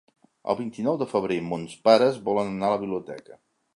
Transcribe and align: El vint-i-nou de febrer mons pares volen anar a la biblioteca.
El 0.53 0.55
vint-i-nou 0.61 0.97
de 1.01 1.07
febrer 1.11 1.37
mons 1.51 1.75
pares 1.89 2.19
volen 2.31 2.51
anar 2.55 2.69
a 2.71 2.75
la 2.77 2.81
biblioteca. 2.87 3.39